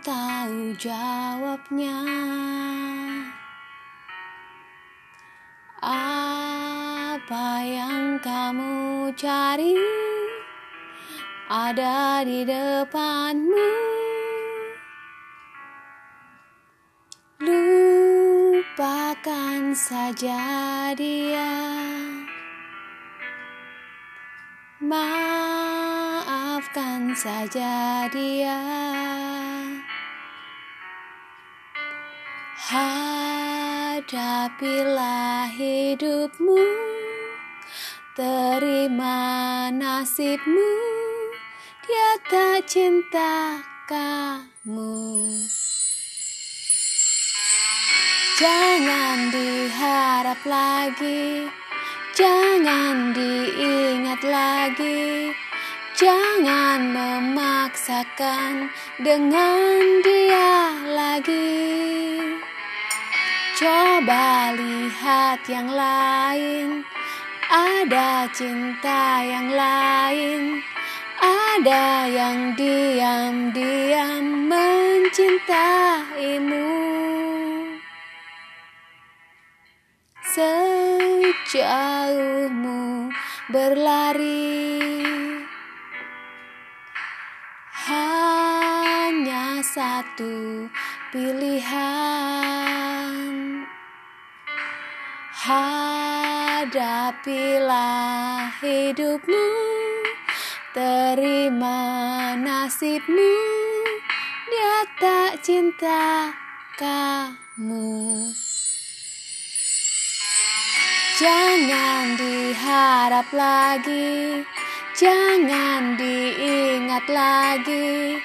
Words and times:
tahu 0.00 0.72
jawabnya. 0.80 2.00
Apa 5.80 7.64
yang 7.64 8.20
kamu 8.20 9.08
cari 9.16 9.76
Ada 11.50 12.22
di 12.24 12.44
depanmu? 12.46 13.72
Lupakan 17.42 18.94
saja 19.74 20.40
dia. 20.94 21.50
Maafkan 24.80 26.22
saja 27.12 28.08
dia 28.08 28.60
Hadapilah 32.70 34.30
hidupmu 35.50 36.62
Terima 38.14 39.18
nasibmu 39.74 40.70
Dia 41.82 42.14
tak 42.30 42.70
cinta 42.70 43.58
kamu. 43.90 45.18
Jangan 48.38 49.34
diharap 49.34 50.38
lagi 50.46 51.50
Jangan 52.14 53.10
diingat 53.18 54.22
lagi 54.22 55.34
Jangan 55.98 56.94
memaksakan 56.94 58.70
dengan 59.02 59.74
dia 60.06 60.70
lagi 60.86 62.09
Coba 63.60 64.56
lihat 64.56 65.44
yang 65.44 65.68
lain. 65.68 66.80
Ada 67.44 68.24
cinta 68.32 69.20
yang 69.20 69.52
lain. 69.52 70.64
Ada 71.20 72.08
yang 72.08 72.56
diam-diam 72.56 74.48
mencintaimu. 74.48 75.52
Sejauhmu 81.52 82.00
berlari. 83.52 84.72
Hanya 87.76 88.19
satu 89.70 90.66
pilihan. 91.14 91.62
Hadapilah 96.60 97.00
hidupmu 98.58 99.48
Terima 100.70 102.30
nasibmu. 102.38 103.34
Dia 104.50 104.86
tak 105.02 105.42
cinta 105.42 106.30
kamu. 106.78 108.30
Jangan 111.18 112.14
diharap 112.14 113.26
lagi, 113.34 114.46
jangan 114.94 115.98
diingat 115.98 117.02
lagi, 117.10 118.22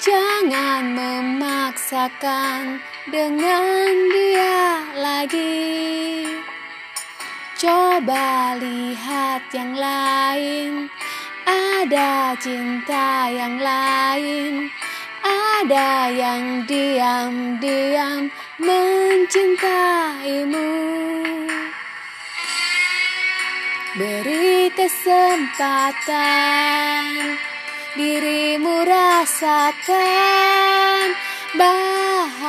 jangan 0.00 0.96
memaksakan 0.96 2.80
dengan 3.12 3.92
dia 4.08 4.80
lagi. 4.96 6.24
Coba 7.60 8.56
lihat 8.56 9.44
yang 9.52 9.76
lain, 9.76 10.88
ada 11.44 12.32
cinta 12.40 13.28
yang 13.28 13.60
lain, 13.60 14.72
ada 15.20 16.08
yang 16.08 16.64
diam-diam 16.64 18.32
mencintaimu. 18.56 20.72
Beri 24.00 24.72
kesempatan 24.72 26.40
rasakan 29.30 31.14
bahagia. 31.54 32.42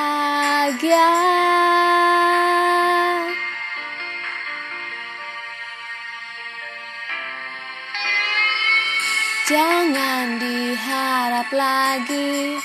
Jangan 9.45 10.41
diharap 10.41 11.53
lagi, 11.53 12.57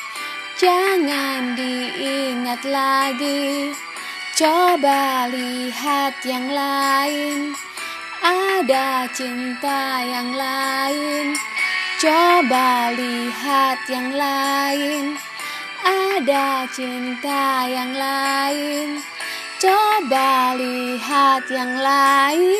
jangan 0.56 1.52
diingat 1.52 2.64
lagi. 2.64 3.76
Coba 4.32 5.28
lihat 5.28 6.24
yang 6.24 6.48
lain 6.48 7.52
ada 8.24 9.12
cinta 9.12 10.00
yang 10.08 10.32
lain. 10.32 10.75
Coba 11.96 12.92
lihat 12.92 13.88
yang 13.88 14.12
lain, 14.12 15.16
ada 15.80 16.68
cinta 16.68 17.64
yang 17.64 17.96
lain. 17.96 19.00
Coba 19.56 20.52
lihat 20.60 21.48
yang 21.48 21.72
lain, 21.80 22.52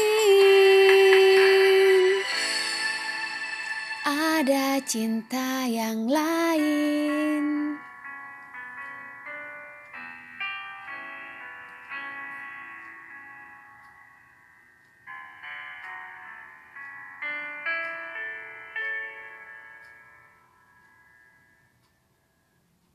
ada 4.09 4.81
cinta 4.89 5.69
yang 5.69 6.09
lain. 6.09 7.66